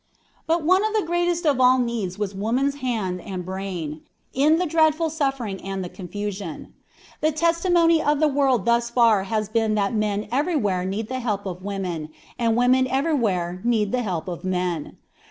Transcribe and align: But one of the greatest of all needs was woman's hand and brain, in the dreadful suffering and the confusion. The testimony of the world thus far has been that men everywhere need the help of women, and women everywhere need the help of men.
But 0.47 0.63
one 0.63 0.83
of 0.83 0.95
the 0.95 1.05
greatest 1.05 1.45
of 1.45 1.61
all 1.61 1.77
needs 1.77 2.17
was 2.17 2.33
woman's 2.33 2.77
hand 2.77 3.21
and 3.21 3.45
brain, 3.45 4.01
in 4.33 4.57
the 4.57 4.65
dreadful 4.65 5.11
suffering 5.11 5.61
and 5.61 5.83
the 5.83 5.89
confusion. 5.89 6.73
The 7.19 7.31
testimony 7.31 8.01
of 8.01 8.19
the 8.19 8.27
world 8.27 8.65
thus 8.65 8.89
far 8.89 9.25
has 9.25 9.47
been 9.47 9.75
that 9.75 9.93
men 9.93 10.27
everywhere 10.31 10.85
need 10.85 11.07
the 11.07 11.19
help 11.19 11.45
of 11.45 11.61
women, 11.61 12.09
and 12.39 12.55
women 12.55 12.87
everywhere 12.87 13.61
need 13.63 13.91
the 13.91 14.01
help 14.01 14.27
of 14.27 14.43
men. 14.43 14.97